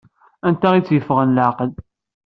[0.47, 1.71] Anta i tt-yeffɣen laɛqel?